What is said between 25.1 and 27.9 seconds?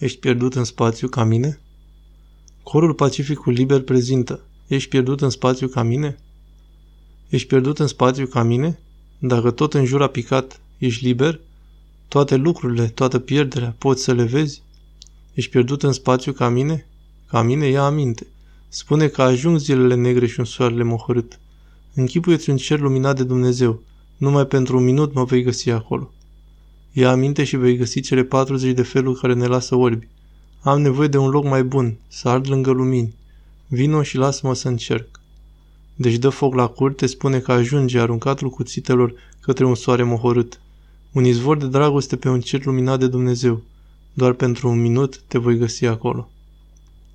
mă vei găsi acolo. Ia aminte și vei